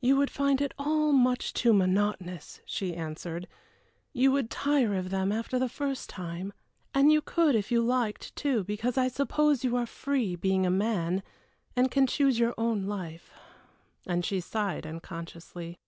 [0.00, 3.46] "You would find it all much too monotonous," she answered.
[4.14, 6.54] "You would tire of them after the first time.
[6.94, 10.70] And you could if you liked, too, because I suppose you are free, being a
[10.70, 11.22] man,
[11.76, 13.34] and can choose your own life,"
[14.06, 15.78] and she sighed unconsciously.